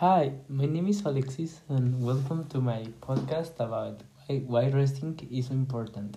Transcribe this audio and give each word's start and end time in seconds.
Hi, 0.00 0.32
my 0.48 0.64
name 0.64 0.88
is 0.88 1.02
Alexis, 1.04 1.60
and 1.68 2.02
welcome 2.02 2.44
to 2.48 2.60
my 2.60 2.86
podcast 3.02 3.60
about 3.60 4.00
why, 4.46 4.68
resting 4.70 5.20
is 5.30 5.50
important. 5.50 6.16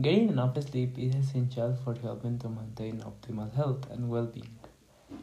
Getting 0.00 0.28
enough 0.30 0.56
sleep 0.70 0.98
is 0.98 1.14
essential 1.16 1.74
for 1.84 1.94
helping 1.96 2.38
to 2.40 2.48
maintain 2.48 3.00
optimal 3.02 3.52
health 3.54 3.90
and 3.90 4.08
well 4.08 4.26
being. 4.26 4.56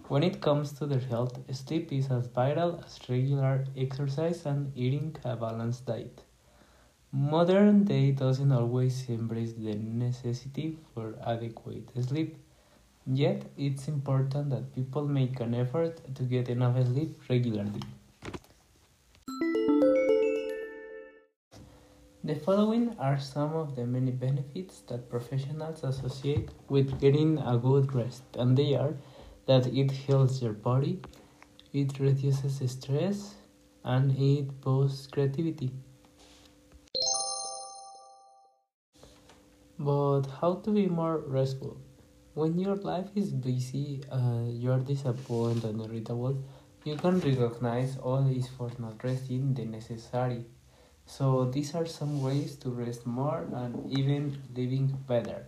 When 0.09 0.23
it 0.23 0.41
comes 0.41 0.73
to 0.73 0.85
their 0.87 0.99
health, 0.99 1.39
sleep 1.55 1.93
is 1.93 2.11
as 2.11 2.27
vital 2.27 2.83
as 2.85 2.99
regular 3.09 3.65
exercise 3.77 4.45
and 4.45 4.71
eating 4.75 5.15
a 5.23 5.35
balanced 5.37 5.85
diet. 5.85 6.21
Modern 7.11 7.83
day 7.83 8.11
doesn't 8.11 8.51
always 8.51 9.07
embrace 9.09 9.53
the 9.53 9.75
necessity 9.75 10.79
for 10.95 11.15
adequate 11.25 11.89
sleep 12.03 12.35
Yet, 13.11 13.45
it's 13.57 13.87
important 13.87 14.51
that 14.51 14.75
people 14.75 15.07
make 15.07 15.39
an 15.39 15.55
effort 15.55 15.99
to 16.13 16.23
get 16.23 16.47
enough 16.47 16.75
sleep 16.85 17.19
regularly. 17.27 17.81
The 22.23 22.35
following 22.35 22.95
are 22.99 23.17
some 23.17 23.55
of 23.55 23.75
the 23.75 23.87
many 23.87 24.11
benefits 24.11 24.81
that 24.89 25.09
professionals 25.09 25.83
associate 25.83 26.51
with 26.67 27.01
getting 27.01 27.39
a 27.39 27.57
good 27.57 27.95
rest, 27.95 28.21
and 28.37 28.55
they 28.55 28.75
are 28.75 28.93
that 29.47 29.65
it 29.65 29.89
heals 29.89 30.39
your 30.43 30.53
body, 30.53 31.01
it 31.73 31.97
reduces 31.97 32.61
stress, 32.71 33.33
and 33.83 34.15
it 34.15 34.61
boosts 34.61 35.07
creativity. 35.07 35.71
But 39.79 40.27
how 40.39 40.61
to 40.63 40.69
be 40.69 40.85
more 40.85 41.17
restful? 41.17 41.81
When 42.39 42.57
your 42.59 42.75
life 42.77 43.09
is 43.15 43.31
busy, 43.33 44.01
uh, 44.11 44.45
you're 44.47 44.79
disappointed 44.79 45.65
and 45.65 45.81
irritable, 45.81 46.37
you 46.85 46.95
can 46.95 47.19
recognize 47.19 47.97
all 47.97 48.25
is 48.27 48.47
for 48.47 48.71
not 48.79 49.03
resting 49.03 49.53
the 49.53 49.65
necessary. 49.65 50.45
So 51.05 51.45
these 51.45 51.75
are 51.75 51.85
some 51.85 52.21
ways 52.21 52.55
to 52.57 52.69
rest 52.69 53.05
more 53.05 53.45
and 53.53 53.91
even 53.91 54.41
living 54.55 54.87
better. 55.07 55.45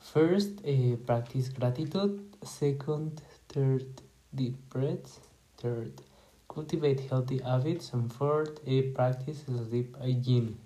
First, 0.00 0.60
uh, 0.66 0.96
practice 1.06 1.48
gratitude. 1.48 2.20
Second, 2.44 3.22
third, 3.48 4.02
deep 4.34 4.56
breaths. 4.70 5.20
Third, 5.58 6.02
cultivate 6.48 7.00
healthy 7.10 7.38
habits. 7.38 7.92
And 7.92 8.12
fourth, 8.12 8.60
uh, 8.68 8.82
practice 8.94 9.44
sleep 9.46 9.96
hygiene. 9.98 10.58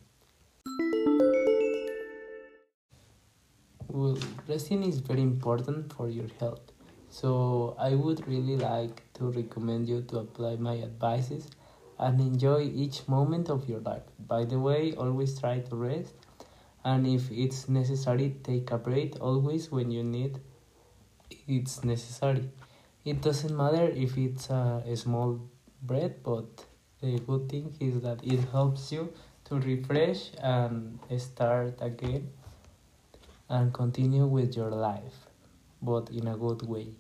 Resting 4.49 4.83
is 4.83 4.99
very 4.99 5.23
important 5.23 5.93
for 5.93 6.09
your 6.09 6.29
health. 6.41 6.73
So 7.11 7.77
I 7.79 7.95
would 7.95 8.27
really 8.29 8.57
like 8.57 9.03
to 9.15 9.31
recommend 9.31 9.89
you 9.89 10.03
to 10.03 10.19
apply 10.19 10.57
my 10.57 10.79
advices 10.79 11.49
and 11.99 12.21
enjoy 12.21 12.63
each 12.63 13.09
moment 13.09 13.49
of 13.49 13.69
your 13.69 13.81
life. 13.81 14.03
By 14.27 14.45
the 14.45 14.59
way, 14.59 14.95
always 14.95 15.39
try 15.39 15.61
to 15.61 15.77
rest 15.77 16.15
and 16.85 17.07
if 17.07 17.31
it's 17.31 17.69
necessary, 17.69 18.37
take 18.43 18.71
a 18.71 18.79
break 18.79 19.21
always 19.21 19.71
when 19.71 19.91
you 19.91 20.05
need 20.05 20.41
it's 21.47 21.85
necessary. 21.85 22.51
It 23.05 23.21
doesn't 23.23 23.57
matter 23.57 23.89
if 23.89 24.17
it's 24.17 24.51
a, 24.51 24.83
a 24.87 24.97
small 24.97 25.41
break, 25.83 26.23
but 26.23 26.65
the 27.01 27.19
good 27.21 27.49
thing 27.49 27.75
is 27.81 28.01
that 28.03 28.23
it 28.25 28.41
helps 28.51 28.93
you 28.93 29.13
to 29.47 29.57
refresh 29.57 30.31
and 30.43 30.99
start 31.17 31.79
again 31.81 32.31
and 33.49 33.73
continue 33.75 34.27
with 34.27 34.57
your 34.57 34.71
life, 34.71 35.27
but 35.83 36.11
in 36.11 36.29
a 36.29 36.37
good 36.37 36.63
way. 36.63 36.97